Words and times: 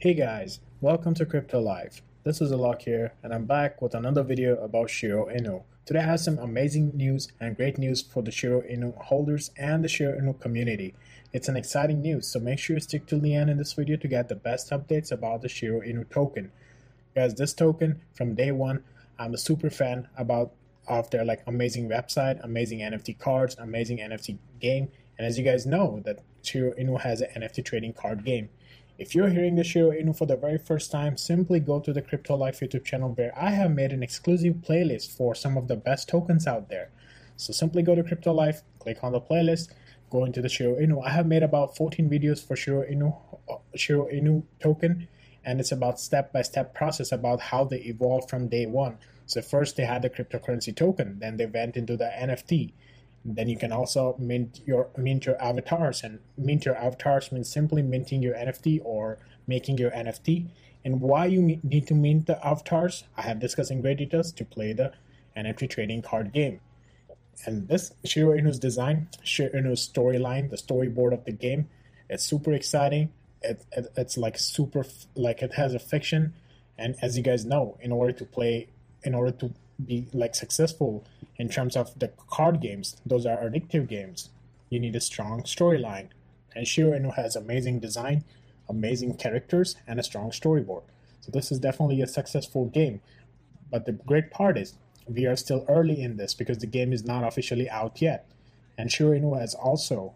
Hey 0.00 0.14
guys, 0.14 0.60
welcome 0.80 1.14
to 1.14 1.26
Crypto 1.26 1.58
Live. 1.58 2.02
This 2.22 2.40
is 2.40 2.52
Alok 2.52 2.82
here, 2.82 3.14
and 3.20 3.34
I'm 3.34 3.46
back 3.46 3.82
with 3.82 3.96
another 3.96 4.22
video 4.22 4.54
about 4.62 4.86
Shiryo 4.86 5.26
Inu. 5.36 5.64
Today 5.86 5.98
I 5.98 6.04
have 6.04 6.20
some 6.20 6.38
amazing 6.38 6.92
news 6.94 7.32
and 7.40 7.56
great 7.56 7.78
news 7.78 8.00
for 8.00 8.22
the 8.22 8.30
Shiryo 8.30 8.62
Inu 8.72 8.96
holders 8.96 9.50
and 9.56 9.82
the 9.82 9.88
Shiryo 9.88 10.22
Inu 10.22 10.38
community. 10.38 10.94
It's 11.32 11.48
an 11.48 11.56
exciting 11.56 12.00
news, 12.00 12.28
so 12.28 12.38
make 12.38 12.60
sure 12.60 12.76
you 12.76 12.80
stick 12.80 13.06
to 13.06 13.18
the 13.18 13.34
end 13.34 13.50
in 13.50 13.56
this 13.58 13.72
video 13.72 13.96
to 13.96 14.06
get 14.06 14.28
the 14.28 14.36
best 14.36 14.70
updates 14.70 15.10
about 15.10 15.42
the 15.42 15.48
Shiryo 15.48 15.84
Inu 15.84 16.08
token. 16.08 16.52
Guys, 17.16 17.34
this 17.34 17.52
token 17.52 18.00
from 18.14 18.36
day 18.36 18.52
one, 18.52 18.84
I'm 19.18 19.34
a 19.34 19.38
super 19.38 19.68
fan 19.68 20.06
about 20.16 20.52
of 20.86 21.10
their 21.10 21.24
like 21.24 21.42
amazing 21.44 21.88
website, 21.88 22.38
amazing 22.44 22.78
NFT 22.78 23.18
cards, 23.18 23.56
amazing 23.58 23.98
NFT 23.98 24.38
game, 24.60 24.92
and 25.18 25.26
as 25.26 25.36
you 25.36 25.44
guys 25.44 25.66
know, 25.66 26.00
that 26.04 26.20
Shiryo 26.44 26.78
Inu 26.80 27.00
has 27.00 27.20
an 27.20 27.42
NFT 27.42 27.64
trading 27.64 27.94
card 27.94 28.24
game. 28.24 28.48
If 28.98 29.14
you're 29.14 29.28
hearing 29.28 29.54
the 29.54 29.62
Shiryo 29.62 30.02
Inu 30.02 30.18
for 30.18 30.26
the 30.26 30.36
very 30.36 30.58
first 30.58 30.90
time, 30.90 31.16
simply 31.16 31.60
go 31.60 31.78
to 31.78 31.92
the 31.92 32.02
Crypto 32.02 32.34
Life 32.34 32.58
YouTube 32.58 32.84
channel 32.84 33.10
where 33.10 33.32
I 33.38 33.50
have 33.50 33.70
made 33.70 33.92
an 33.92 34.02
exclusive 34.02 34.56
playlist 34.56 35.16
for 35.16 35.36
some 35.36 35.56
of 35.56 35.68
the 35.68 35.76
best 35.76 36.08
tokens 36.08 36.48
out 36.48 36.68
there. 36.68 36.90
So 37.36 37.52
simply 37.52 37.82
go 37.82 37.94
to 37.94 38.02
Crypto 38.02 38.32
Life, 38.32 38.62
click 38.80 39.04
on 39.04 39.12
the 39.12 39.20
playlist, 39.20 39.68
go 40.10 40.24
into 40.24 40.42
the 40.42 40.48
Shiryo 40.48 40.82
Inu. 40.84 41.06
I 41.06 41.10
have 41.10 41.28
made 41.28 41.44
about 41.44 41.76
14 41.76 42.10
videos 42.10 42.44
for 42.44 42.56
Shiryo 42.56 42.92
Inu, 42.92 43.16
uh, 43.48 43.58
Shiryo 43.76 44.12
Inu 44.12 44.42
token, 44.60 45.06
and 45.44 45.60
it's 45.60 45.70
about 45.70 46.00
step-by-step 46.00 46.74
process 46.74 47.12
about 47.12 47.40
how 47.40 47.62
they 47.62 47.78
evolved 47.82 48.28
from 48.28 48.48
day 48.48 48.66
one. 48.66 48.98
So 49.26 49.42
first 49.42 49.76
they 49.76 49.84
had 49.84 50.02
the 50.02 50.10
cryptocurrency 50.10 50.74
token, 50.74 51.20
then 51.20 51.36
they 51.36 51.46
went 51.46 51.76
into 51.76 51.96
the 51.96 52.06
NFT, 52.06 52.72
then 53.36 53.48
you 53.48 53.56
can 53.56 53.72
also 53.72 54.16
mint 54.18 54.60
your 54.64 54.88
mint 54.96 55.26
your 55.26 55.40
avatars, 55.42 56.02
and 56.02 56.20
mint 56.36 56.64
your 56.64 56.76
avatars 56.76 57.32
means 57.32 57.50
simply 57.50 57.82
minting 57.82 58.22
your 58.22 58.34
NFT 58.34 58.80
or 58.84 59.18
making 59.46 59.78
your 59.78 59.90
NFT. 59.90 60.46
And 60.84 61.00
why 61.00 61.26
you 61.26 61.42
need 61.42 61.86
to 61.88 61.94
mint 61.94 62.26
the 62.26 62.44
avatars, 62.46 63.04
I 63.16 63.22
have 63.22 63.40
discussed 63.40 63.70
in 63.70 63.80
great 63.80 63.98
details 63.98 64.32
to 64.32 64.44
play 64.44 64.72
the 64.72 64.92
NFT 65.36 65.68
trading 65.70 66.02
card 66.02 66.32
game. 66.32 66.60
And 67.44 67.68
this 67.68 67.92
Shiryo 68.04 68.38
Inu's 68.38 68.58
design, 68.58 69.08
Shiryo 69.24 69.54
Inu's 69.56 69.88
storyline, 69.88 70.50
the 70.50 70.56
storyboard 70.56 71.12
of 71.12 71.24
the 71.24 71.32
game, 71.32 71.68
it's 72.08 72.24
super 72.24 72.52
exciting. 72.52 73.12
It, 73.42 73.64
it, 73.72 73.92
it's 73.96 74.16
like 74.16 74.38
super, 74.38 74.84
like 75.14 75.42
it 75.42 75.54
has 75.54 75.74
a 75.74 75.78
fiction. 75.78 76.34
And 76.76 76.96
as 77.02 77.16
you 77.16 77.22
guys 77.22 77.44
know, 77.44 77.76
in 77.80 77.92
order 77.92 78.12
to 78.12 78.24
play, 78.24 78.68
in 79.02 79.14
order 79.14 79.32
to 79.32 79.52
be 79.84 80.08
like 80.12 80.34
successful 80.34 81.04
in 81.36 81.48
terms 81.48 81.76
of 81.76 81.98
the 81.98 82.08
card 82.30 82.60
games. 82.60 82.96
Those 83.06 83.26
are 83.26 83.36
addictive 83.38 83.88
games. 83.88 84.30
You 84.70 84.80
need 84.80 84.96
a 84.96 85.00
strong 85.00 85.42
storyline. 85.42 86.08
And 86.54 86.66
Shiryo 86.66 87.00
Inu 87.00 87.14
has 87.14 87.36
amazing 87.36 87.80
design, 87.80 88.24
amazing 88.68 89.14
characters, 89.14 89.76
and 89.86 90.00
a 90.00 90.02
strong 90.02 90.30
storyboard. 90.30 90.82
So 91.20 91.30
this 91.30 91.52
is 91.52 91.58
definitely 91.58 92.02
a 92.02 92.06
successful 92.06 92.66
game. 92.66 93.00
But 93.70 93.86
the 93.86 93.92
great 93.92 94.30
part 94.30 94.58
is 94.58 94.74
we 95.06 95.26
are 95.26 95.36
still 95.36 95.64
early 95.68 96.00
in 96.00 96.16
this 96.16 96.34
because 96.34 96.58
the 96.58 96.66
game 96.66 96.92
is 96.92 97.04
not 97.04 97.24
officially 97.24 97.68
out 97.70 98.02
yet. 98.02 98.28
And 98.76 98.90
Shiryo 98.90 99.20
Inu 99.20 99.38
has 99.38 99.54
also 99.54 100.14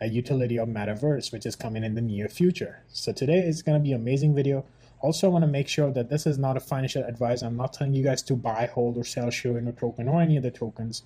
a 0.00 0.06
utility 0.06 0.58
of 0.58 0.68
metaverse 0.68 1.32
which 1.32 1.44
is 1.44 1.56
coming 1.56 1.84
in 1.84 1.94
the 1.94 2.00
near 2.00 2.28
future. 2.28 2.82
So 2.88 3.12
today 3.12 3.40
is 3.40 3.62
going 3.62 3.78
to 3.78 3.82
be 3.82 3.92
an 3.92 4.00
amazing 4.00 4.34
video 4.34 4.64
also, 5.00 5.28
I 5.28 5.30
want 5.30 5.44
to 5.44 5.48
make 5.48 5.68
sure 5.68 5.92
that 5.92 6.10
this 6.10 6.26
is 6.26 6.38
not 6.38 6.56
a 6.56 6.60
financial 6.60 7.04
advice. 7.04 7.42
I'm 7.42 7.56
not 7.56 7.72
telling 7.72 7.94
you 7.94 8.02
guys 8.02 8.20
to 8.22 8.34
buy, 8.34 8.66
hold, 8.66 8.96
or 8.96 9.04
sell 9.04 9.26
Shiryo 9.26 9.62
Inu 9.62 9.78
token 9.78 10.08
or 10.08 10.20
any 10.20 10.36
of 10.36 10.42
the 10.42 10.50
tokens. 10.50 11.04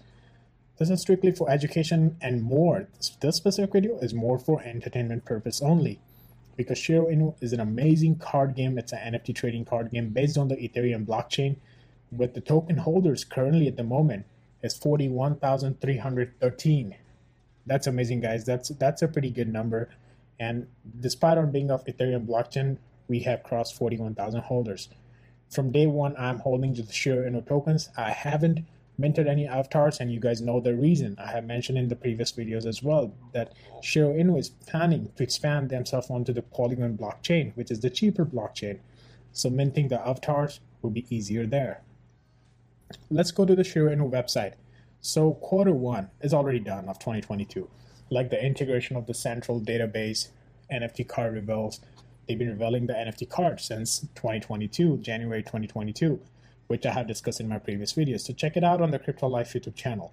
This 0.78 0.88
is 0.88 1.02
strictly 1.02 1.32
for 1.32 1.50
education 1.50 2.16
and 2.20 2.42
more. 2.42 2.88
This 3.20 3.36
specific 3.36 3.72
video 3.72 3.98
is 3.98 4.14
more 4.14 4.38
for 4.38 4.62
entertainment 4.62 5.26
purpose 5.26 5.60
only. 5.60 6.00
Because 6.56 6.78
Shiryo 6.78 7.12
Inu 7.12 7.34
is 7.42 7.52
an 7.52 7.60
amazing 7.60 8.16
card 8.16 8.54
game. 8.54 8.78
It's 8.78 8.92
an 8.92 9.12
NFT 9.12 9.34
trading 9.34 9.66
card 9.66 9.90
game 9.90 10.08
based 10.10 10.38
on 10.38 10.48
the 10.48 10.56
Ethereum 10.56 11.04
blockchain. 11.04 11.56
With 12.10 12.32
the 12.34 12.40
token 12.40 12.78
holders 12.78 13.24
currently 13.24 13.68
at 13.68 13.76
the 13.76 13.84
moment 13.84 14.24
is 14.62 14.74
41,313. 14.76 16.96
That's 17.66 17.86
amazing, 17.86 18.20
guys. 18.20 18.44
That's 18.44 18.70
that's 18.70 19.02
a 19.02 19.08
pretty 19.08 19.30
good 19.30 19.52
number. 19.52 19.90
And 20.40 20.66
despite 20.98 21.38
on 21.38 21.52
being 21.52 21.70
off 21.70 21.84
Ethereum 21.84 22.26
blockchain, 22.26 22.78
we 23.12 23.20
have 23.20 23.42
crossed 23.42 23.76
41,000 23.76 24.40
holders. 24.40 24.88
From 25.50 25.70
day 25.70 25.86
one, 25.86 26.14
I'm 26.16 26.38
holding 26.38 26.72
the 26.72 26.82
Shiryo 26.84 27.28
Inu 27.28 27.46
tokens. 27.46 27.90
I 27.94 28.10
haven't 28.10 28.60
minted 28.96 29.26
any 29.26 29.46
avatars, 29.46 30.00
and 30.00 30.10
you 30.10 30.18
guys 30.18 30.40
know 30.40 30.60
the 30.60 30.74
reason. 30.74 31.18
I 31.18 31.30
have 31.32 31.44
mentioned 31.44 31.76
in 31.76 31.88
the 31.88 32.02
previous 32.04 32.32
videos 32.32 32.64
as 32.64 32.82
well 32.82 33.12
that 33.34 33.52
Shiryo 33.82 34.18
Inu 34.18 34.38
is 34.38 34.48
planning 34.48 35.12
to 35.16 35.22
expand 35.22 35.68
themselves 35.68 36.08
onto 36.08 36.32
the 36.32 36.40
Polygon 36.40 36.96
blockchain, 36.96 37.54
which 37.54 37.70
is 37.70 37.80
the 37.80 37.90
cheaper 37.90 38.24
blockchain. 38.24 38.78
So 39.32 39.50
minting 39.50 39.88
the 39.88 40.00
avatars 40.00 40.60
will 40.80 40.88
be 40.88 41.04
easier 41.14 41.44
there. 41.44 41.82
Let's 43.10 43.30
go 43.30 43.44
to 43.44 43.54
the 43.54 43.62
Shiryo 43.62 43.94
Inu 43.94 44.10
website. 44.10 44.54
So 45.02 45.34
quarter 45.34 45.74
one 45.74 46.08
is 46.22 46.32
already 46.32 46.60
done 46.60 46.88
of 46.88 46.98
2022, 46.98 47.68
like 48.08 48.30
the 48.30 48.42
integration 48.42 48.96
of 48.96 49.06
the 49.06 49.12
central 49.12 49.60
database, 49.60 50.28
NFT 50.72 51.06
card 51.06 51.34
reveals, 51.34 51.80
they've 52.26 52.38
been 52.38 52.50
revealing 52.50 52.86
the 52.86 52.94
NFT 52.94 53.28
card 53.28 53.60
since 53.60 54.00
2022, 54.14 54.98
January 54.98 55.42
2022, 55.42 56.20
which 56.68 56.86
I 56.86 56.92
have 56.92 57.06
discussed 57.06 57.40
in 57.40 57.48
my 57.48 57.58
previous 57.58 57.92
videos. 57.92 58.20
So 58.20 58.32
check 58.32 58.56
it 58.56 58.64
out 58.64 58.80
on 58.80 58.90
the 58.90 58.98
Crypto 58.98 59.28
Life 59.28 59.52
YouTube 59.52 59.74
channel. 59.74 60.12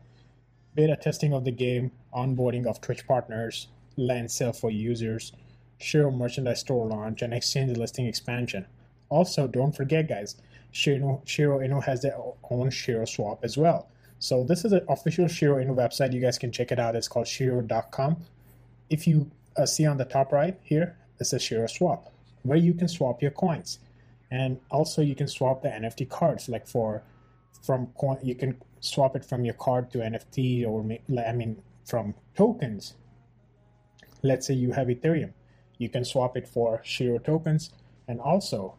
Beta 0.76 0.96
testing 0.96 1.34
of 1.34 1.46
the 1.46 1.52
game, 1.52 1.92
onboarding 2.14 2.66
of 2.66 2.82
Twitch 2.82 3.08
partners, 3.08 3.68
land 3.98 4.32
sale 4.32 4.54
for 4.54 4.70
users, 4.70 5.34
Shiryo 5.80 6.16
merchandise 6.16 6.60
store 6.60 6.88
launch, 6.88 7.22
and 7.22 7.34
exchange 7.34 7.78
listing 7.78 8.06
expansion. 8.06 8.66
Also, 9.10 9.48
don't 9.48 9.76
forget, 9.76 10.08
guys, 10.08 10.36
Shiryo, 10.74 11.24
Inu 11.26 11.84
has 11.84 12.02
their 12.02 12.16
own 12.16 12.70
Shiryo 12.70 13.08
swap 13.08 13.44
as 13.44 13.58
well. 13.58 13.90
So 14.20 14.44
this 14.44 14.66
is 14.66 14.74
an 14.74 14.86
official 14.90 15.26
Shiryo 15.26 15.66
Inu 15.66 15.76
website. 15.76 16.14
You 16.14 16.22
guys 16.22 16.38
can 16.38 16.52
check 16.52 16.72
it 16.72 16.80
out. 16.80 16.96
It's 16.96 17.08
called 17.08 17.26
Shiryo.com. 17.26 18.18
If 18.90 19.08
you 19.08 19.32
uh, 19.58 19.66
see 19.66 19.86
on 19.86 19.98
the 19.98 20.06
top 20.06 20.32
right 20.32 20.60
here, 20.64 20.98
is 21.20 21.34
a 21.34 21.38
Shiryo 21.38 21.70
swap 21.70 22.12
where 22.44 22.58
you 22.58 22.74
can 22.74 22.88
swap 22.88 23.22
your 23.22 23.32
coins. 23.32 23.80
And 24.32 24.60
also 24.70 25.02
you 25.02 25.16
can 25.16 25.28
swap 25.28 25.64
the 25.64 25.70
nft 25.70 26.10
cards 26.10 26.50
like 26.50 26.68
for 26.68 27.04
from 27.64 27.88
coin 27.98 28.18
you 28.24 28.36
can 28.36 28.62
swap 28.80 29.16
it 29.16 29.26
from 29.26 29.44
your 29.44 29.56
card 29.56 29.92
to 29.92 29.98
nft 29.98 30.68
or 30.68 30.80
i 31.28 31.32
mean 31.32 31.62
from 31.86 32.14
tokens. 32.36 32.94
Let's 34.22 34.46
say 34.48 34.54
you 34.54 34.72
have 34.74 34.88
ethereum. 34.88 35.34
You 35.78 35.90
can 35.90 36.06
swap 36.06 36.38
it 36.38 36.48
for 36.48 36.82
shiryo 36.86 37.24
tokens 37.24 37.72
and 38.08 38.20
also 38.20 38.76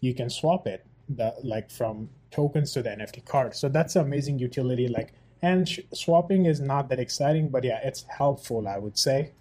you 0.00 0.14
can 0.14 0.30
swap 0.30 0.66
it 0.66 0.84
the, 1.08 1.34
like 1.42 1.70
from 1.70 2.10
tokens 2.30 2.72
to 2.72 2.82
the 2.82 2.90
nft 2.90 3.24
card. 3.24 3.56
So 3.56 3.68
that's 3.68 3.96
an 3.96 4.02
amazing 4.02 4.38
utility 4.38 4.88
like 4.88 5.12
and 5.42 5.68
sh- 5.68 5.80
swapping 5.92 6.46
is 6.46 6.60
not 6.60 6.88
that 6.88 6.98
exciting 6.98 7.48
but 7.48 7.64
yeah 7.64 7.80
it's 7.82 8.04
helpful 8.04 8.66
i 8.66 8.78
would 8.78 8.96
say 8.98 9.32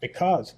because 0.00 0.54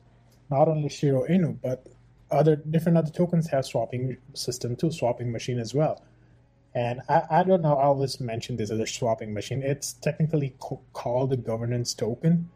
not 0.51 0.69
only 0.69 0.89
Shiryo 0.89 1.29
Inu, 1.31 1.57
but 1.63 1.87
other 2.31 2.57
different 2.57 2.99
other 2.99 3.11
tokens 3.11 3.49
have 3.49 3.67
swapping 3.67 4.17
system 4.35 4.77
too, 4.77 4.91
swapping 4.91 5.33
machine 5.33 5.59
as 5.59 5.75
well. 5.75 6.05
And 6.75 7.01
I, 7.09 7.23
I 7.31 7.43
don't 7.43 7.63
know, 7.63 7.77
I 7.77 7.85
always 7.85 8.21
mention 8.21 8.57
this 8.57 8.71
as 8.71 8.79
a 8.79 8.87
swapping 8.87 9.35
machine. 9.35 9.63
It's 9.63 9.95
technically 9.95 10.55
co- 10.61 10.81
called 10.93 11.33
a 11.33 11.37
governance 11.37 11.95
token, 11.95 12.49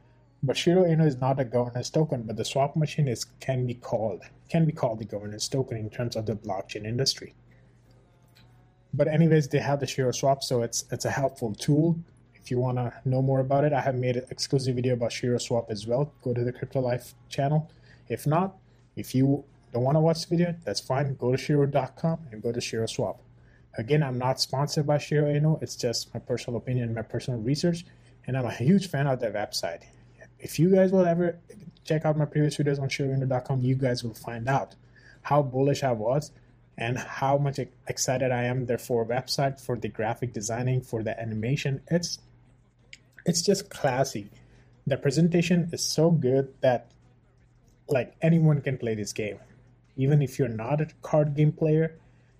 but 0.43 0.57
Shiryo 0.57 0.87
Inu 0.87 1.07
is 1.07 1.17
not 1.17 1.41
a 1.41 1.45
governance 1.45 1.91
token, 1.91 2.23
but 2.23 2.37
the 2.37 2.45
swap 2.45 2.77
machine 2.77 3.09
is 3.09 3.25
can 3.41 3.67
be 3.67 3.75
called 3.75 4.23
can 4.49 4.67
be 4.67 4.73
called 4.73 4.99
the 4.99 5.05
governance 5.05 5.49
token 5.49 5.77
in 5.79 5.91
terms 5.91 6.17
of 6.17 6.27
the 6.27 6.37
blockchain 6.37 6.85
industry. 6.85 7.35
But 8.93 9.09
anyways, 9.09 9.49
they 9.49 9.59
have 9.59 9.81
the 9.81 9.87
Shiryo 9.87 10.15
swap, 10.15 10.45
so 10.45 10.63
it's 10.63 10.85
it's 10.93 11.05
a 11.05 11.11
helpful 11.11 11.55
tool 11.55 11.99
if 12.45 12.51
you 12.51 12.59
want 12.59 12.77
to 12.77 12.93
know 13.07 13.23
more 13.23 13.41
about 13.41 13.65
it, 13.65 13.73
I 13.73 13.81
have 13.81 13.95
made 13.95 14.19
an 14.19 14.27
exclusive 14.31 14.77
video 14.77 14.93
about 14.93 15.13
Shiryo 15.13 15.41
Swap 15.41 15.71
as 15.71 15.87
well. 15.87 16.13
Go 16.23 16.35
to 16.35 16.45
the 16.45 16.53
Crypto 16.53 16.79
Life 16.79 17.15
channel. 17.31 17.71
If 18.07 18.27
not, 18.27 18.59
if 18.97 19.15
you 19.15 19.45
don't 19.73 19.83
want 19.83 19.97
to 19.97 20.01
watch 20.01 20.27
the 20.27 20.37
video, 20.37 20.55
that's 20.63 20.79
fine. 20.79 21.15
Go 21.15 21.35
to 21.35 21.39
Shiryo.com 21.39 22.19
and 22.31 22.43
go 22.43 22.53
to 22.53 22.61
Shiryo 22.61 22.87
Swap. 22.87 23.19
Again, 23.79 24.03
I'm 24.03 24.19
not 24.19 24.43
sponsored 24.43 24.87
by 24.87 24.99
Shiryo 24.99 25.41
Inu. 25.41 25.63
It's 25.63 25.75
just 25.75 26.13
my 26.13 26.21
personal 26.21 26.59
opinion, 26.59 26.95
my 26.95 27.01
personal 27.01 27.41
research, 27.41 27.87
and 28.27 28.37
I'm 28.37 28.45
a 28.45 28.53
huge 28.53 28.91
fan 28.91 29.07
of 29.07 29.21
that 29.21 29.33
website. 29.33 29.85
If 30.39 30.59
you 30.59 30.69
guys 30.69 30.93
will 30.93 31.07
ever 31.07 31.39
check 31.85 32.05
out 32.05 32.19
my 32.19 32.27
previous 32.27 32.59
videos 32.59 32.79
on 32.79 32.91
ShiryoInu.com, 32.91 33.63
you 33.63 33.75
guys 33.75 34.05
will 34.05 34.13
find 34.13 34.51
out 34.51 34.75
how 35.23 35.41
bullish 35.41 35.83
I 35.83 35.93
was 35.93 36.31
and 36.77 36.99
how 36.99 37.39
much 37.39 37.59
excited 37.89 38.31
I 38.31 38.45
am 38.45 38.67
there 38.67 38.77
for 38.77 39.07
website, 39.07 39.61
for 39.63 39.79
the 39.79 39.89
graphic 39.89 40.35
designing, 40.35 40.83
for 40.83 41.03
the 41.03 41.19
animation. 41.19 41.81
It's 41.89 42.19
it's 43.25 43.43
just 43.43 43.71
classy. 43.71 44.31
The 44.87 44.97
presentation 44.97 45.71
is 45.73 45.83
so 45.83 46.11
good 46.11 46.53
that 46.61 46.91
like 47.89 48.15
anyone 48.23 48.61
can 48.61 48.79
play 48.79 48.95
this 48.95 49.13
game. 49.13 49.39
Even 49.97 50.23
if 50.23 50.39
you're 50.39 50.49
not 50.49 50.81
a 50.81 50.89
card 51.03 51.35
game 51.35 51.53
player, 51.53 51.97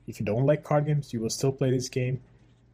if 0.07 0.21
you 0.21 0.27
don't 0.27 0.47
like 0.47 0.65
card 0.65 0.87
games, 0.87 1.13
you 1.13 1.21
will 1.21 1.31
still 1.31 1.53
play 1.53 1.71
this 1.71 1.89
game 1.89 2.21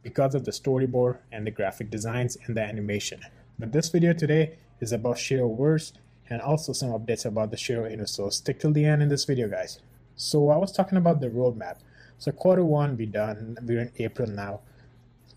because 0.03 0.35
of 0.35 0.45
the 0.45 0.51
storyboard 0.51 1.19
and 1.31 1.45
the 1.45 1.51
graphic 1.51 1.89
designs 1.89 2.37
and 2.45 2.57
the 2.57 2.61
animation. 2.61 3.21
But 3.59 3.71
this 3.71 3.89
video 3.89 4.13
today 4.13 4.57
is 4.79 4.91
about 4.91 5.17
Shiryoverse 5.17 5.93
and 6.29 6.41
also 6.41 6.73
some 6.73 6.89
updates 6.89 7.25
about 7.25 7.51
the 7.51 7.57
Shiryo 7.57 7.95
Inu. 7.95 8.09
So 8.09 8.29
stick 8.29 8.59
till 8.59 8.73
the 8.73 8.85
end 8.85 9.03
in 9.03 9.09
this 9.09 9.25
video, 9.25 9.47
guys. 9.47 9.79
So 10.15 10.49
I 10.49 10.57
was 10.57 10.71
talking 10.71 10.97
about 10.97 11.21
the 11.21 11.29
roadmap. 11.29 11.77
So 12.17 12.31
quarter 12.31 12.65
one 12.65 12.97
we 12.97 13.05
done. 13.05 13.57
We're 13.61 13.81
in 13.81 13.91
April 13.97 14.29
now. 14.29 14.61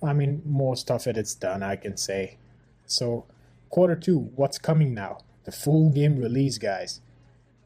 I 0.03 0.13
mean, 0.13 0.43
most 0.45 0.91
of 0.91 1.07
it 1.07 1.17
is 1.17 1.35
done, 1.35 1.63
I 1.63 1.77
can 1.77 1.97
say. 1.97 2.39
So 2.87 3.27
quarter 3.71 3.97
two, 3.97 4.31
what's 4.37 4.59
coming 4.59 4.95
now? 4.95 5.19
The 5.45 5.53
full 5.53 5.91
game 5.91 6.17
release, 6.17 6.59
guys. 6.59 7.01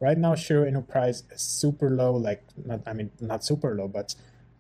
Right 0.00 0.18
now, 0.18 0.34
Shiryo 0.34 0.66
Enterprise 0.66 1.24
is 1.30 1.42
super 1.42 1.90
low. 1.90 2.14
Like, 2.14 2.44
not 2.64 2.82
I 2.86 2.92
mean, 2.92 3.10
not 3.20 3.44
super 3.44 3.74
low, 3.74 3.88
but 3.88 4.14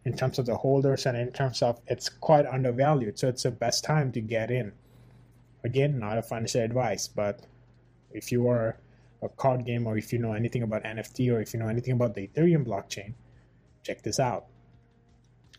in 0.04 0.16
terms 0.16 0.38
of 0.38 0.46
the 0.46 0.56
holders 0.56 1.06
and 1.06 1.16
in 1.16 1.30
terms 1.32 1.62
of 1.62 1.80
it's 1.86 2.08
quite 2.08 2.46
undervalued. 2.46 3.18
So 3.18 3.28
it's 3.28 3.42
the 3.42 3.50
best 3.50 3.84
time 3.84 4.10
to 4.12 4.20
get 4.20 4.50
in. 4.50 4.72
Again, 5.64 5.98
not 5.98 6.18
a 6.18 6.22
financial 6.22 6.62
advice, 6.62 7.08
but 7.08 7.40
if 8.12 8.32
you 8.32 8.48
are 8.48 8.78
a 9.22 9.28
card 9.28 9.64
game 9.66 9.86
or 9.86 9.98
if 9.98 10.12
you 10.12 10.18
know 10.18 10.32
anything 10.32 10.62
about 10.62 10.84
NFT 10.84 11.32
or 11.32 11.40
if 11.40 11.52
you 11.52 11.60
know 11.60 11.68
anything 11.68 11.94
about 11.94 12.14
the 12.14 12.28
Ethereum 12.28 12.64
blockchain, 12.64 13.14
check 13.82 14.02
this 14.02 14.18
out. 14.18 14.46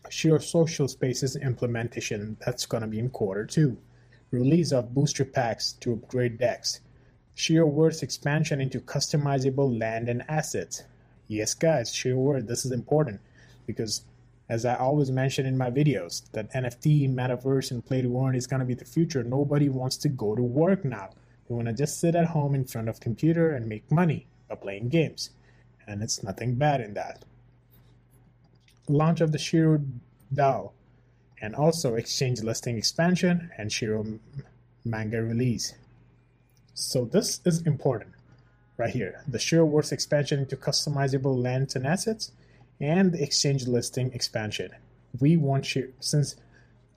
Shiryo 0.08 0.42
Social 0.42 0.88
Spaces 0.88 1.36
implementation, 1.36 2.36
that's 2.44 2.66
going 2.66 2.82
to 2.82 2.86
be 2.86 2.98
in 2.98 3.10
quarter 3.10 3.44
two. 3.44 3.76
Release 4.30 4.72
of 4.72 4.94
booster 4.94 5.24
packs 5.24 5.72
to 5.80 5.92
upgrade 5.92 6.38
decks. 6.38 6.80
Shiryo 7.36 7.66
World's 7.66 8.02
expansion 8.02 8.60
into 8.60 8.80
customizable 8.80 9.78
land 9.78 10.08
and 10.08 10.22
assets. 10.28 10.84
Yes, 11.26 11.54
guys, 11.54 11.92
Shiryo 11.92 12.46
this 12.46 12.64
is 12.64 12.72
important 12.72 13.20
because 13.66 14.02
as 14.50 14.64
I 14.64 14.74
always 14.74 15.12
mention 15.12 15.46
in 15.46 15.56
my 15.56 15.70
videos, 15.70 16.28
that 16.32 16.52
NFT, 16.52 17.08
metaverse, 17.14 17.70
and 17.70 17.86
play 17.86 18.02
to 18.02 18.18
earn 18.18 18.34
is 18.34 18.48
going 18.48 18.58
to 18.58 18.66
be 18.66 18.74
the 18.74 18.84
future. 18.84 19.22
Nobody 19.22 19.68
wants 19.68 19.96
to 19.98 20.08
go 20.08 20.34
to 20.34 20.42
work 20.42 20.84
now. 20.84 21.10
You 21.48 21.54
want 21.54 21.68
to 21.68 21.72
just 21.72 22.00
sit 22.00 22.16
at 22.16 22.26
home 22.26 22.56
in 22.56 22.64
front 22.64 22.88
of 22.88 22.98
computer 22.98 23.54
and 23.54 23.68
make 23.68 23.90
money 23.92 24.26
by 24.48 24.56
playing 24.56 24.88
games. 24.88 25.30
And 25.86 26.02
it's 26.02 26.24
nothing 26.24 26.56
bad 26.56 26.80
in 26.80 26.94
that. 26.94 27.24
Launch 28.88 29.20
of 29.20 29.30
the 29.30 29.38
Shiryo 29.38 29.86
DAO 30.34 30.72
and 31.40 31.54
also 31.54 31.94
exchange 31.94 32.42
listing 32.42 32.76
expansion 32.76 33.50
and 33.56 33.70
Shiryo 33.70 34.18
manga 34.84 35.22
release. 35.22 35.74
So 36.74 37.04
this 37.04 37.40
is 37.44 37.62
important 37.62 38.12
right 38.76 38.92
here. 38.92 39.22
The 39.28 39.38
Shiryo 39.38 39.66
Works 39.66 39.92
expansion 39.92 40.40
into 40.40 40.56
customizable 40.56 41.42
lands 41.42 41.76
and 41.76 41.86
assets 41.86 42.32
and 42.80 43.12
the 43.12 43.22
exchange 43.22 43.66
listing 43.66 44.12
expansion. 44.12 44.70
We 45.18 45.36
want 45.36 45.64
Shiryo, 45.64 45.92
since 46.00 46.36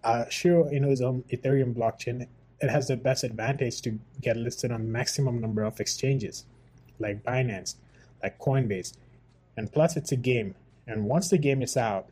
uh, 0.04 0.26
Shiryo 0.30 0.92
is 0.92 1.02
on 1.02 1.24
Ethereum 1.32 1.74
blockchain 1.74 2.28
it 2.64 2.70
has 2.70 2.88
the 2.88 2.96
best 2.96 3.26
advantage 3.26 3.82
to 3.82 4.00
get 4.22 4.38
listed 4.38 4.72
on 4.72 4.90
maximum 4.90 5.42
number 5.42 5.64
of 5.64 5.82
exchanges 5.82 6.46
like 6.98 7.22
Binance, 7.22 7.76
like 8.24 8.40
Coinbase. 8.40 8.94
And 9.58 9.70
plus 9.70 9.98
it's 9.98 10.14
a 10.14 10.16
game. 10.16 10.56
And 10.88 11.06
once 11.06 11.30
the 11.30 11.38
game 11.38 11.62
is 11.62 11.76
out, 11.76 12.08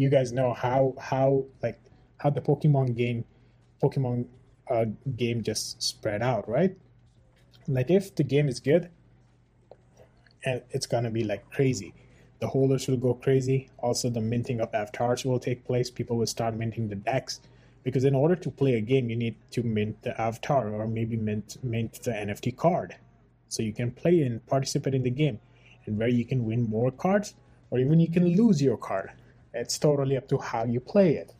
you 0.00 0.08
guys 0.08 0.32
know 0.32 0.54
how 0.54 0.94
how 0.98 1.44
like 1.62 1.78
how 2.16 2.30
the 2.30 2.40
Pokemon 2.40 2.96
game 2.96 3.24
Pokemon 3.82 4.26
uh, 4.70 4.86
game 5.16 5.42
just 5.42 5.82
spread 5.82 6.22
out, 6.22 6.48
right? 6.48 6.74
Like 7.68 7.90
if 7.90 8.14
the 8.14 8.24
game 8.24 8.48
is 8.48 8.60
good, 8.60 8.88
and 10.44 10.62
it's 10.70 10.86
gonna 10.86 11.10
be 11.10 11.24
like 11.24 11.48
crazy. 11.50 11.92
The 12.38 12.48
holders 12.48 12.88
will 12.88 12.96
go 12.96 13.12
crazy. 13.12 13.68
Also, 13.78 14.08
the 14.08 14.22
minting 14.22 14.60
of 14.62 14.74
avatars 14.74 15.26
will 15.26 15.38
take 15.38 15.66
place. 15.66 15.90
People 15.90 16.16
will 16.16 16.26
start 16.26 16.54
minting 16.54 16.88
the 16.88 16.94
decks 16.94 17.40
because 17.82 18.04
in 18.04 18.14
order 18.14 18.36
to 18.36 18.50
play 18.50 18.74
a 18.74 18.80
game 18.80 19.10
you 19.10 19.16
need 19.16 19.36
to 19.50 19.62
mint 19.62 20.02
the 20.02 20.18
avatar 20.20 20.68
or 20.68 20.86
maybe 20.86 21.16
mint 21.16 21.56
mint 21.62 22.02
the 22.02 22.10
nft 22.10 22.54
card 22.56 22.94
so 23.48 23.62
you 23.62 23.72
can 23.72 23.90
play 23.90 24.20
and 24.20 24.44
participate 24.46 24.94
in 24.94 25.02
the 25.02 25.10
game 25.10 25.38
and 25.86 25.98
where 25.98 26.08
you 26.08 26.24
can 26.24 26.44
win 26.44 26.62
more 26.68 26.90
cards 26.90 27.34
or 27.70 27.78
even 27.78 27.98
you 27.98 28.10
can 28.10 28.36
lose 28.36 28.60
your 28.60 28.76
card 28.76 29.10
it's 29.52 29.78
totally 29.78 30.16
up 30.16 30.28
to 30.28 30.38
how 30.38 30.64
you 30.64 30.80
play 30.80 31.14
it. 31.14 31.32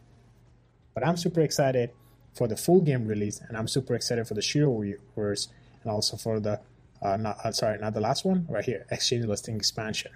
But 0.95 1.07
i'm 1.07 1.17
super 1.17 1.41
excited 1.41 1.91
for 2.35 2.49
the 2.49 2.57
full 2.57 2.81
game 2.81 3.07
release 3.07 3.41
and 3.49 3.57
i'm 3.57 3.69
super 3.69 3.95
excited 3.95 4.27
for 4.27 4.35
the 4.35 4.41
shiryo 4.41 4.97
verse 5.17 5.49
and 5.83 5.91
also 5.91 6.17
for 6.17 6.41
the 6.41 6.61
uh, 7.03 7.17
not, 7.17 7.39
uh, 7.45 7.53
sorry 7.53 7.79
not 7.79 7.95
the 7.95 8.01
last 8.01 8.25
one 8.25 8.47
right 8.49 8.65
here 8.65 8.87
exchange 8.91 9.25
listing 9.25 9.57
expansion. 9.57 10.13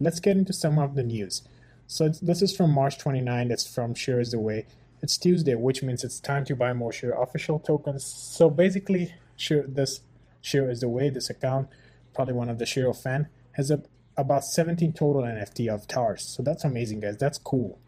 Let's 0.00 0.20
get 0.20 0.36
into 0.36 0.52
some 0.52 0.78
of 0.78 0.96
the 0.96 1.04
news. 1.04 1.42
So 1.86 2.08
this 2.08 2.42
is 2.42 2.56
from 2.56 2.70
march 2.70 2.98
29 2.98 3.48
That's 3.48 3.66
from 3.72 3.94
Shiryo 3.94 4.20
is 4.20 4.30
the 4.32 4.40
way. 4.40 4.66
It's 5.02 5.18
Tuesday, 5.18 5.54
which 5.54 5.82
means 5.82 6.02
it's 6.02 6.18
time 6.18 6.44
to 6.46 6.56
buy 6.56 6.72
more 6.72 6.90
Shiryo 6.90 7.22
official 7.22 7.58
tokens. 7.58 8.04
So 8.04 8.48
basically, 8.48 9.14
Shiryo, 9.38 9.74
this 9.74 10.00
Shiryo 10.42 10.70
is 10.70 10.80
the 10.80 10.88
way 10.88 11.10
this 11.10 11.30
account, 11.30 11.68
probably 12.14 12.34
one 12.34 12.48
of 12.48 12.58
the 12.58 12.64
Shiryo 12.64 12.96
fan, 12.96 13.28
has 13.52 13.70
a, 13.70 13.82
about 14.16 14.44
17 14.44 14.92
total 14.92 15.22
NFT 15.22 15.68
of 15.72 15.80
avatars. 15.80 16.22
So 16.22 16.42
that's 16.42 16.64
amazing, 16.64 17.00
guys. 17.00 17.16
That's 17.16 17.38
cool. 17.38 17.78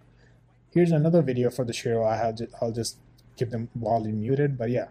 Here's 0.71 0.91
another 0.91 1.23
video 1.23 1.51
for 1.51 1.65
the 1.65 1.73
Shiryo. 1.73 2.07
I 2.07 2.17
have 2.17 2.37
to, 2.37 2.49
I'll 2.61 2.73
just 2.73 2.99
keep 3.37 3.51
them 3.51 3.69
volume 3.75 4.21
muted, 4.21 4.59
but 4.59 4.71
yeah. 4.71 4.89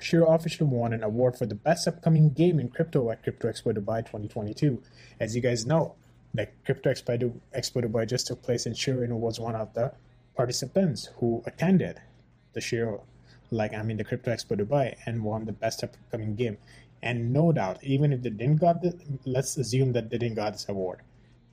Shiryo 0.00 0.34
officially 0.34 0.68
won 0.68 0.92
an 0.92 1.02
award 1.02 1.36
for 1.36 1.46
the 1.46 1.54
best 1.54 1.88
upcoming 1.88 2.30
game 2.30 2.60
in 2.60 2.68
crypto 2.68 3.10
at 3.10 3.22
Crypto 3.22 3.48
Expo 3.48 3.72
Dubai 3.74 4.00
2022. 4.00 4.82
As 5.18 5.34
you 5.34 5.40
guys 5.40 5.64
know, 5.64 5.94
the 6.34 6.48
Crypto 6.64 6.90
Expo, 6.90 7.40
Expo 7.56 7.82
Dubai 7.82 8.06
just 8.06 8.26
took 8.26 8.42
place, 8.42 8.66
and 8.66 8.74
Shiryo 8.76 9.16
was 9.16 9.40
one 9.40 9.54
of 9.54 9.72
the 9.72 9.92
participants 10.36 11.08
who 11.16 11.42
attended 11.46 12.00
the 12.52 12.60
Shiryo, 12.60 13.00
like 13.50 13.72
I 13.72 13.82
mean 13.82 13.96
the 13.96 14.04
Crypto 14.04 14.30
Expo 14.30 14.60
Dubai, 14.60 14.96
and 15.06 15.24
won 15.24 15.46
the 15.46 15.52
best 15.52 15.82
upcoming 15.82 16.34
game. 16.34 16.58
And 17.02 17.32
no 17.32 17.52
doubt, 17.52 17.82
even 17.82 18.12
if 18.12 18.22
they 18.22 18.30
didn't 18.30 18.56
got 18.56 18.82
the, 18.82 18.98
let's 19.24 19.56
assume 19.56 19.92
that 19.92 20.10
they 20.10 20.18
didn't 20.18 20.36
got 20.36 20.54
this 20.54 20.68
award. 20.68 21.00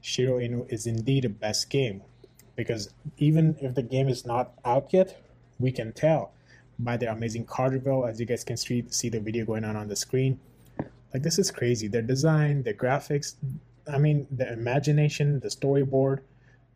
Shiryo 0.01 0.41
Inu 0.41 0.71
is 0.71 0.85
indeed 0.85 1.23
the 1.23 1.29
best 1.29 1.69
game 1.69 2.01
because 2.55 2.93
even 3.17 3.55
if 3.61 3.75
the 3.75 3.83
game 3.83 4.07
is 4.07 4.25
not 4.25 4.53
out 4.65 4.91
yet, 4.91 5.21
we 5.59 5.71
can 5.71 5.93
tell 5.93 6.33
by 6.79 6.97
their 6.97 7.11
amazing 7.11 7.45
card 7.45 7.73
reveal. 7.73 8.05
As 8.05 8.19
you 8.19 8.25
guys 8.25 8.43
can 8.43 8.57
see, 8.57 8.83
see 8.89 9.09
the 9.09 9.19
video 9.19 9.45
going 9.45 9.63
on 9.63 9.75
on 9.75 9.87
the 9.87 9.95
screen. 9.95 10.39
Like 11.13 11.23
this 11.23 11.39
is 11.39 11.51
crazy. 11.51 11.87
Their 11.87 12.01
design, 12.01 12.63
their 12.63 12.73
graphics, 12.73 13.35
I 13.91 13.97
mean, 13.97 14.27
the 14.31 14.51
imagination, 14.51 15.39
the 15.39 15.49
storyboard, 15.49 16.19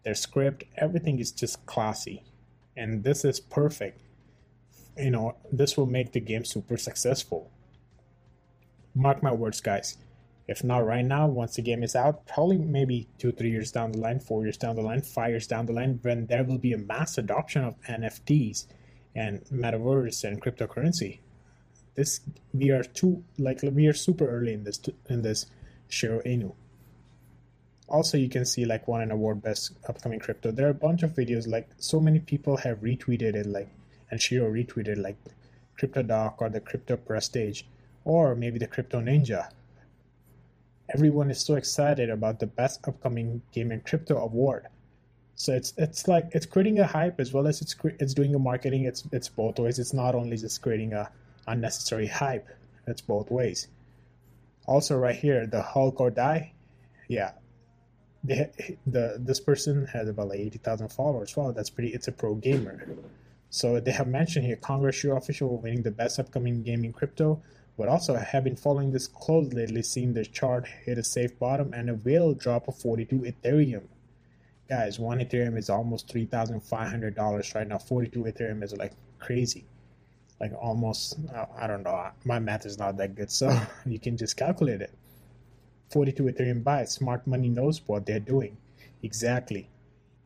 their 0.04 0.16
script, 0.16 0.64
everything 0.78 1.20
is 1.20 1.32
just 1.32 1.66
classy. 1.66 2.24
And 2.76 3.04
this 3.04 3.26
is 3.26 3.40
perfect. 3.40 4.02
You 4.98 5.12
know, 5.12 5.36
this 5.52 5.78
will 5.78 5.86
make 5.86 6.12
the 6.12 6.20
game 6.20 6.46
super 6.46 6.78
successful. 6.78 7.52
Mark 8.98 9.22
my 9.22 9.32
words, 9.32 9.62
guys. 9.62 9.98
If 10.48 10.64
not 10.64 10.86
right 10.86 11.06
now, 11.06 11.28
once 11.28 11.56
the 11.56 11.62
game 11.62 11.84
is 11.84 11.96
out, 11.96 12.26
probably 12.26 12.58
maybe 12.58 13.08
two, 13.20 13.32
three 13.32 13.52
years 13.52 13.72
down 13.72 13.92
the 13.92 14.00
line, 14.00 14.20
four 14.20 14.44
years 14.44 14.58
down 14.58 14.76
the 14.76 14.82
line, 14.82 15.02
five 15.02 15.30
years 15.30 15.46
down 15.46 15.68
the 15.68 15.74
line, 15.74 16.00
when 16.02 16.26
there 16.26 16.44
will 16.44 16.58
be 16.58 16.74
a 16.74 16.78
mass 16.78 17.18
adoption 17.18 17.64
of 17.64 17.80
NFTs 17.82 18.66
and 19.14 19.44
metaverse 19.46 20.24
and 20.24 20.42
cryptocurrency. 20.42 21.20
This 21.96 22.22
we 22.54 22.72
are 22.72 22.84
too 22.84 23.24
like 23.38 23.60
we 23.62 23.88
are 23.88 23.94
super 23.94 24.28
early 24.28 24.54
in 24.54 24.64
this 24.64 24.80
in 25.10 25.22
this 25.22 25.46
Shiryo 25.90 26.26
Inu 26.26 26.56
also 27.88 28.18
you 28.18 28.30
can 28.30 28.46
see 28.46 28.66
like 28.66 28.88
won 28.88 29.02
an 29.02 29.12
award 29.12 29.42
best 29.42 29.72
upcoming 29.88 30.20
crypto 30.20 30.52
there 30.52 30.68
are 30.68 30.72
a 30.72 30.84
bunch 30.86 31.04
of 31.04 31.12
videos 31.12 31.48
like 31.48 31.70
so 31.78 32.00
many 32.00 32.20
people 32.20 32.58
have 32.58 32.82
retweeted 32.82 33.34
it 33.36 33.46
like 33.46 33.70
and 34.12 34.20
shiryo 34.20 34.52
retweeted 34.52 34.98
like 34.98 35.18
crypto 35.78 36.04
doc 36.04 36.42
or 36.42 36.50
the 36.50 36.60
crypto 36.60 36.98
prestige 36.98 37.64
or 38.08 38.36
maybe 38.36 38.58
the 38.58 38.68
crypto 38.68 39.02
ninja. 39.02 39.50
Everyone 40.96 41.30
is 41.30 41.42
so 41.42 41.56
excited 41.56 42.10
about 42.10 42.40
the 42.40 42.48
best 42.48 42.88
upcoming 42.88 43.42
game 43.52 43.74
in 43.74 43.82
crypto 43.82 44.18
award. 44.18 44.68
So 45.36 45.54
it's 45.54 45.74
it's 45.78 46.08
like 46.08 46.30
it's 46.32 46.46
creating 46.46 46.80
a 46.80 46.88
hype 46.88 47.20
as 47.20 47.34
well 47.34 47.48
as 47.48 47.62
it's 47.62 47.76
it's 48.00 48.14
doing 48.14 48.34
a 48.34 48.40
marketing. 48.40 48.86
It's 48.86 49.04
it's 49.12 49.28
both 49.28 49.60
ways. 49.60 49.78
It's 49.78 49.94
not 49.94 50.16
only 50.16 50.38
just 50.38 50.62
creating 50.62 50.94
a 50.94 51.12
unnecessary 51.48 52.08
hype. 52.08 52.48
It's 52.88 53.02
both 53.02 53.30
ways. 53.30 53.68
Also 54.66 54.98
right 54.98 55.16
here 55.16 55.46
the 55.46 55.62
hulk 55.62 56.00
or 56.00 56.10
die. 56.10 56.54
Yeah. 57.10 57.32
They, 58.24 58.50
the 58.88 59.18
this 59.20 59.42
person 59.42 59.86
has 59.88 60.08
about 60.08 60.30
like 60.30 60.40
eighty 60.40 60.60
thousand 60.60 60.90
followers. 60.94 61.36
Wow, 61.36 61.52
that's 61.52 61.70
pretty. 61.70 61.94
It's 61.94 62.08
a 62.08 62.14
pro 62.14 62.36
gamer. 62.36 62.88
So 63.50 63.80
they 63.80 63.92
have 63.92 64.08
mentioned 64.08 64.46
here 64.46 64.56
Congress 64.56 64.96
Shiryo 64.96 65.18
official 65.18 65.58
winning 65.58 65.84
the 65.84 65.92
best 65.92 66.20
upcoming 66.20 66.64
game 66.64 66.84
in 66.84 66.94
crypto, 66.94 67.42
but 67.78 67.88
also 67.88 68.16
have 68.16 68.44
been 68.44 68.56
following 68.56 68.92
this 68.92 69.08
close 69.08 69.54
lately, 69.54 69.84
seeing 69.84 70.14
the 70.14 70.26
chart 70.26 70.68
hit 70.68 70.98
a 70.98 71.04
safe 71.04 71.38
bottom 71.38 71.74
and 71.74 71.90
a 71.90 71.94
whale 71.94 72.34
drop 72.34 72.68
of 72.68 72.76
42 72.76 73.20
Ethereum. 73.20 73.84
Guys, 74.68 75.00
one 75.00 75.20
Ethereum 75.20 75.58
is 75.58 75.70
almost 75.70 76.10
three 76.10 76.26
thousand 76.26 76.60
five 76.62 76.90
hundred 76.90 77.16
dollars 77.16 77.54
right 77.56 77.68
now. 77.68 77.78
42 77.78 78.24
Ethereum 78.24 78.64
is 78.64 78.76
like 78.76 78.92
crazy, 79.18 79.64
like 80.42 80.52
almost. 80.60 81.18
I 81.58 81.68
don't 81.68 81.84
know. 81.84 82.10
My 82.26 82.40
math 82.40 82.66
is 82.66 82.78
not 82.78 82.98
that 82.98 83.16
good, 83.16 83.32
so 83.42 83.58
you 83.86 83.98
can 84.00 84.18
just 84.18 84.36
calculate 84.36 84.82
it. 84.82 84.92
42 85.92 86.24
Ethereum 86.24 86.64
buys. 86.66 86.92
Smart 86.92 87.26
money 87.26 87.48
knows 87.48 87.82
what 87.86 88.06
they're 88.06 88.20
doing. 88.20 88.58
Exactly. 89.04 89.70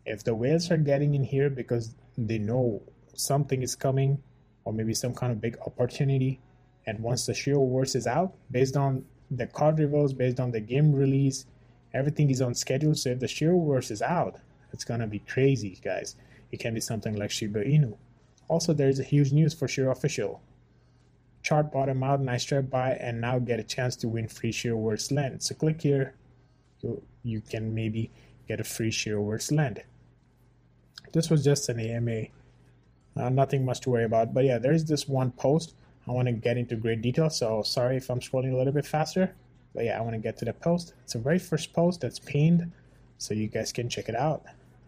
If 0.07 0.23
the 0.23 0.33
whales 0.33 0.71
are 0.71 0.77
getting 0.77 1.13
in 1.13 1.23
here 1.23 1.51
because 1.51 1.93
they 2.17 2.39
know 2.39 2.81
something 3.13 3.61
is 3.61 3.75
coming 3.75 4.23
or 4.63 4.73
maybe 4.73 4.95
some 4.95 5.13
kind 5.13 5.31
of 5.31 5.39
big 5.39 5.57
opportunity, 5.67 6.39
And 6.85 6.99
once 6.99 7.25
the 7.25 7.33
Shiryo 7.33 7.71
Verse 7.71 7.95
is 7.95 8.07
out, 8.07 8.33
based 8.49 8.75
on 8.75 9.05
the 9.29 9.47
card 9.47 9.79
reveals, 9.79 10.13
based 10.13 10.39
on 10.39 10.51
the 10.51 10.59
game 10.59 10.93
release, 10.93 11.45
everything 11.93 12.29
is 12.29 12.41
on 12.41 12.53
schedule. 12.53 12.95
So 12.95 13.09
if 13.09 13.19
the 13.19 13.27
Shiryo 13.27 13.67
Verse 13.67 13.91
is 13.91 14.01
out, 14.01 14.39
it's 14.73 14.83
gonna 14.83 15.07
be 15.07 15.19
crazy, 15.19 15.79
guys. 15.83 16.15
It 16.51 16.59
can 16.59 16.73
be 16.73 16.81
something 16.81 17.15
like 17.15 17.31
Shiba 17.31 17.63
Inu. 17.63 17.95
Also, 18.47 18.73
there's 18.73 18.99
a 18.99 19.03
huge 19.03 19.31
news 19.31 19.53
for 19.53 19.67
Shiryo 19.67 19.91
Official. 19.91 20.41
Chart 21.41 21.71
bottom 21.71 22.03
out, 22.03 22.21
nice 22.21 22.43
try 22.43 22.61
buy, 22.61 22.91
and 22.91 23.21
now 23.21 23.39
get 23.39 23.59
a 23.59 23.63
chance 23.63 23.95
to 23.97 24.07
win 24.07 24.27
free 24.27 24.51
Shiryo 24.51 24.89
Verse 24.89 25.11
land. 25.11 25.41
So 25.41 25.55
click 25.55 25.81
here, 25.81 26.15
you, 26.81 27.01
you 27.23 27.41
can 27.41 27.73
maybe 27.73 28.11
get 28.47 28.59
a 28.59 28.63
free 28.63 28.91
Shiryo 28.91 29.27
Verse 29.29 29.51
land. 29.51 29.81
This 31.13 31.29
was 31.29 31.43
just 31.43 31.69
an 31.69 31.79
AMA, 31.79 32.23
uh, 33.15 33.29
nothing 33.29 33.65
much 33.65 33.81
to 33.81 33.89
worry 33.89 34.03
about. 34.03 34.33
But 34.33 34.45
yeah, 34.45 34.57
there's 34.57 34.85
this 34.85 35.07
one 35.07 35.31
post. 35.31 35.73
I 36.11 36.13
want 36.13 36.27
to 36.27 36.33
get 36.33 36.57
into 36.57 36.75
great 36.75 37.01
detail, 37.01 37.29
so 37.29 37.63
sorry 37.63 37.95
if 37.95 38.09
I'm 38.09 38.19
scrolling 38.19 38.51
a 38.51 38.57
little 38.57 38.73
bit 38.73 38.85
faster. 38.85 39.33
But 39.73 39.85
yeah, 39.85 39.97
I 39.97 40.01
want 40.01 40.13
to 40.15 40.19
get 40.19 40.35
to 40.39 40.45
the 40.45 40.51
post. 40.51 40.93
It's 41.05 41.15
a 41.15 41.19
very 41.19 41.39
first 41.39 41.71
post 41.71 42.01
that's 42.01 42.19
pinned, 42.19 42.69
so 43.17 43.33
you 43.33 43.47
guys 43.47 43.71
can 43.71 43.87
check 43.87 44.09
it 44.09 44.15
out 44.17 44.43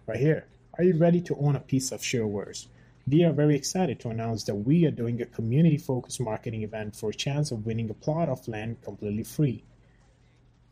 right 0.06 0.20
here. 0.20 0.48
Are 0.77 0.84
you 0.84 0.98
ready 0.98 1.22
to 1.22 1.36
own 1.38 1.56
a 1.56 1.62
piece 1.62 1.94
of 1.94 2.01
Shiryoverse? 2.01 2.68
We 3.08 3.24
are 3.24 3.32
very 3.32 3.56
excited 3.56 4.01
to 4.01 4.10
announce 4.10 4.44
that 4.44 4.56
we 4.56 4.86
are 4.86 4.92
doing 4.92 5.22
a 5.22 5.25
community 5.25 5.77
focused 5.77 6.20
marketing 6.20 6.63
event 6.63 6.94
for 6.94 7.12
a 7.12 7.13
chance 7.13 7.51
of 7.51 7.65
winning 7.65 7.89
a 7.89 7.94
plot 7.94 8.27
of 8.27 8.46
land 8.50 8.82
completely 8.82 9.24
free. 9.24 9.63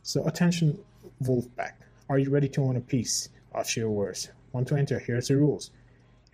So, 0.04 0.28
attention, 0.28 0.80
Wolfpack. 1.24 1.76
Are 2.10 2.20
you 2.20 2.30
ready 2.30 2.50
to 2.50 2.62
own 2.62 2.76
a 2.76 2.82
piece 2.82 3.30
of 3.54 3.68
Shiryoverse? 3.68 4.28
Want 4.52 4.68
to 4.68 4.76
enter? 4.76 5.00
Here's 5.00 5.30
the 5.30 5.38
rules. 5.38 5.72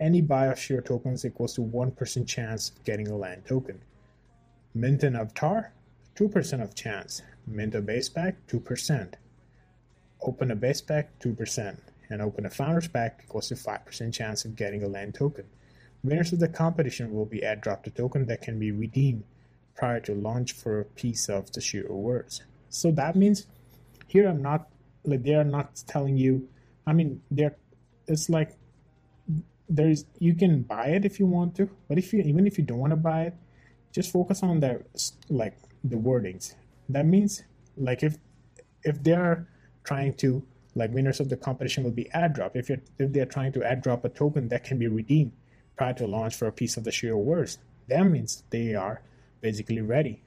Any 0.00 0.22
buy 0.22 0.46
of 0.46 0.58
share 0.58 0.80
tokens 0.80 1.24
equals 1.24 1.54
to 1.54 1.60
1% 1.60 2.26
chance 2.26 2.70
of 2.70 2.82
getting 2.82 3.06
a 3.06 3.16
land 3.16 3.46
token. 3.46 3.80
Mint 4.74 5.02
an 5.02 5.16
avatar, 5.16 5.72
2% 6.14 6.62
of 6.62 6.74
chance. 6.74 7.22
Mint 7.46 7.74
a 7.74 7.80
base 7.80 8.08
pack, 8.08 8.46
2%. 8.46 9.14
Open 10.22 10.50
a 10.50 10.56
base 10.56 10.80
pack, 10.80 11.18
2%. 11.20 11.78
And 12.10 12.22
open 12.22 12.46
a 12.46 12.50
founder's 12.50 12.88
pack 12.88 13.22
equals 13.24 13.48
to 13.48 13.54
5% 13.54 14.12
chance 14.12 14.44
of 14.44 14.56
getting 14.56 14.82
a 14.82 14.88
land 14.88 15.14
token. 15.14 15.44
Winners 16.02 16.32
of 16.32 16.38
the 16.38 16.48
competition 16.48 17.12
will 17.12 17.26
be 17.26 17.40
airdropped 17.40 17.86
a 17.86 17.90
token 17.90 18.26
that 18.26 18.42
can 18.42 18.58
be 18.58 18.70
redeemed 18.70 19.24
prior 19.74 20.00
to 20.00 20.14
launch 20.14 20.52
for 20.52 20.80
a 20.80 20.84
piece 20.84 21.28
of 21.28 21.52
the 21.52 21.60
Shiryo 21.60 22.06
Verse. 22.06 22.42
So 22.68 22.90
that 22.92 23.16
means 23.16 23.46
here 24.06 24.28
I'm 24.28 24.42
not 24.42 24.68
like 25.04 25.22
they 25.22 25.34
are 25.34 25.44
not 25.44 25.82
telling 25.86 26.16
you 26.16 26.48
I 26.86 26.92
mean 26.92 27.22
they're 27.30 27.56
it's 28.06 28.28
like 28.28 28.56
there's 29.68 30.06
you 30.18 30.34
can 30.34 30.62
buy 30.62 30.86
it 30.86 31.04
if 31.04 31.20
you 31.20 31.26
want 31.26 31.54
to, 31.56 31.68
but 31.88 31.98
if 31.98 32.12
you 32.12 32.20
even 32.20 32.46
if 32.46 32.58
you 32.58 32.64
don't 32.64 32.78
want 32.78 32.92
to 32.92 32.96
buy 32.96 33.22
it, 33.24 33.34
just 33.92 34.12
focus 34.12 34.42
on 34.42 34.60
the 34.60 34.82
like 35.28 35.56
the 35.84 35.96
wordings. 35.96 36.54
That 36.88 37.06
means 37.06 37.42
like 37.76 38.02
if 38.02 38.16
if 38.84 39.02
they 39.02 39.12
are 39.12 39.46
trying 39.84 40.14
to 40.14 40.42
like 40.74 40.92
winners 40.92 41.20
of 41.20 41.28
the 41.28 41.36
competition 41.36 41.84
will 41.84 41.90
be 41.90 42.10
ad 42.10 42.34
drop. 42.34 42.56
If 42.56 42.68
you 42.68 42.80
if 42.98 43.12
they're 43.12 43.26
trying 43.26 43.52
to 43.52 43.64
ad 43.64 43.82
drop 43.82 44.04
a 44.04 44.08
token 44.08 44.48
that 44.48 44.64
can 44.64 44.78
be 44.78 44.88
redeemed 44.88 45.32
prior 45.76 45.94
to 45.94 46.06
launch 46.06 46.34
for 46.36 46.46
a 46.46 46.52
piece 46.52 46.76
of 46.76 46.84
the 46.84 46.90
Shiryo 46.90 47.24
Verse, 47.26 47.58
that 47.88 48.04
means 48.04 48.44
they 48.50 48.74
are 48.74 49.02
basically 49.40 49.80
ready. 49.80 50.22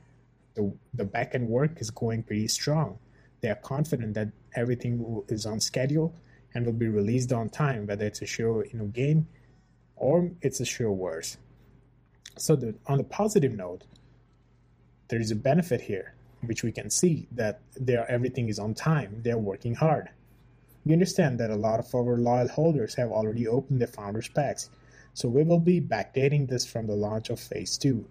The 0.55 0.73
the 0.93 1.05
back 1.05 1.35
end 1.35 1.47
work 1.47 1.79
is 1.79 1.89
going 1.89 2.23
pretty 2.23 2.47
strong. 2.47 2.99
They 3.41 3.49
are 3.49 3.55
confident 3.55 4.13
that 4.15 4.29
everything 4.55 5.23
is 5.29 5.45
on 5.45 5.59
schedule 5.59 6.13
and 6.53 6.65
will 6.65 6.73
be 6.73 6.87
released 6.87 7.31
on 7.31 7.49
time, 7.49 7.87
whether 7.87 8.05
it's 8.05 8.21
a 8.21 8.25
Shiryo 8.25 8.71
Inu 8.73 8.91
game 8.93 9.27
or 9.95 10.31
it's 10.41 10.59
a 10.59 10.63
Shiryo 10.63 10.99
Verse. 10.99 11.37
So 12.37 12.55
the, 12.55 12.75
on 12.87 12.97
the 12.97 13.03
positive 13.03 13.53
note, 13.53 13.83
there 15.09 15.19
is 15.19 15.31
a 15.31 15.35
benefit 15.35 15.81
here, 15.81 16.13
which 16.45 16.63
we 16.63 16.71
can 16.71 16.89
see 16.89 17.27
that 17.33 17.59
everything 17.87 18.49
is 18.49 18.59
on 18.59 18.73
time. 18.73 19.21
They're 19.23 19.37
working 19.37 19.75
hard. 19.75 20.09
We 20.85 20.93
understand 20.93 21.39
that 21.39 21.51
a 21.51 21.55
lot 21.55 21.79
of 21.79 21.93
our 21.93 22.17
loyal 22.17 22.47
holders 22.47 22.95
have 22.95 23.11
already 23.11 23.47
opened 23.47 23.81
their 23.81 23.87
founders 23.87 24.29
packs, 24.29 24.69
so 25.13 25.27
we 25.29 25.43
will 25.43 25.59
be 25.59 25.79
backdating 25.81 26.47
this 26.47 26.65
from 26.65 26.87
the 26.87 26.95
launch 26.95 27.29
of 27.29 27.39
Phase 27.39 27.77
2. 27.77 28.03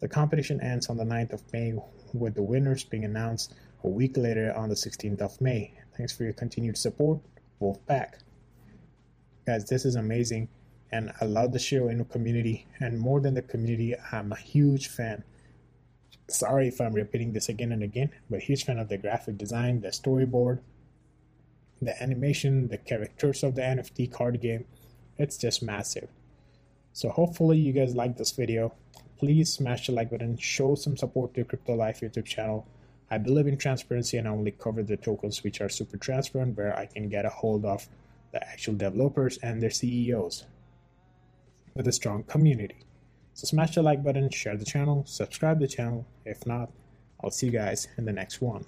The 0.00 0.08
competition 0.08 0.60
ends 0.60 0.88
on 0.88 0.96
the 0.98 1.04
9th 1.04 1.32
of 1.32 1.52
May, 1.52 1.74
with 2.12 2.34
the 2.34 2.42
winners 2.42 2.84
being 2.84 3.04
announced 3.04 3.54
a 3.82 3.88
week 3.88 4.16
later 4.16 4.52
on 4.54 4.68
the 4.68 4.74
16th 4.74 5.20
of 5.20 5.40
May. 5.40 5.72
Thanks 5.96 6.16
for 6.16 6.24
your 6.24 6.34
continued 6.34 6.76
support. 6.76 7.18
Wolfpack. 7.60 8.18
Guys, 9.46 9.64
this 9.64 9.84
is 9.84 9.96
amazing, 9.96 10.48
and 10.92 11.10
I 11.20 11.24
love 11.24 11.52
the 11.52 11.58
Shiryo 11.58 11.90
Inu 11.92 12.08
community, 12.10 12.66
and 12.78 13.00
more 13.00 13.18
than 13.18 13.32
the 13.32 13.42
community, 13.42 13.94
I'm 14.12 14.30
a 14.30 14.36
huge 14.36 14.88
fan. 14.88 15.24
Sorry 16.28 16.68
if 16.68 16.80
I'm 16.80 16.92
repeating 16.92 17.32
this 17.32 17.48
again 17.48 17.72
and 17.72 17.82
again, 17.82 18.10
but 18.28 18.40
huge 18.40 18.64
fan 18.64 18.78
of 18.78 18.90
the 18.90 18.98
graphic 18.98 19.38
design, 19.38 19.80
the 19.80 19.88
storyboard, 19.88 20.60
the 21.80 22.00
animation, 22.02 22.68
the 22.68 22.76
characters 22.76 23.42
of 23.42 23.54
the 23.54 23.62
NFT 23.62 24.12
card 24.12 24.40
game. 24.40 24.66
It's 25.18 25.38
just 25.38 25.62
massive. 25.62 26.08
So 26.92 27.08
hopefully 27.08 27.58
you 27.58 27.72
guys 27.72 27.96
like 27.96 28.18
this 28.18 28.32
video. 28.32 28.74
Please 29.18 29.52
smash 29.52 29.86
the 29.86 29.92
like 29.92 30.10
button, 30.10 30.36
show 30.36 30.74
some 30.74 30.96
support 30.96 31.32
to 31.34 31.44
Crypto 31.44 31.74
Life 31.74 32.00
YouTube 32.00 32.26
channel. 32.26 32.66
I 33.10 33.18
believe 33.18 33.46
in 33.46 33.56
transparency 33.56 34.18
and 34.18 34.28
I 34.28 34.30
only 34.30 34.50
cover 34.50 34.82
the 34.82 34.96
tokens 34.96 35.42
which 35.42 35.60
are 35.60 35.68
super 35.68 35.96
transparent 35.96 36.56
where 36.56 36.76
I 36.76 36.86
can 36.86 37.08
get 37.08 37.24
a 37.24 37.30
hold 37.30 37.64
of 37.64 37.88
the 38.32 38.42
actual 38.46 38.74
developers 38.74 39.38
and 39.38 39.62
their 39.62 39.70
CEOs 39.70 40.44
with 41.74 41.88
a 41.88 41.92
strong 41.92 42.22
community. 42.24 42.76
So 43.34 43.46
smash 43.46 43.74
the 43.74 43.82
like 43.82 44.02
button, 44.02 44.28
share 44.30 44.56
the 44.56 44.64
channel, 44.64 45.04
subscribe 45.06 45.58
the 45.58 45.68
channel. 45.68 46.06
If 46.24 46.46
not, 46.46 46.70
I'll 47.22 47.30
see 47.30 47.46
you 47.46 47.52
guys 47.52 47.88
in 47.96 48.04
the 48.04 48.12
next 48.12 48.40
one. 48.40 48.64